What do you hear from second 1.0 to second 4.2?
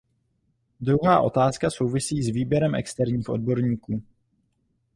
otázka souvisí s výběrem externích odborníků.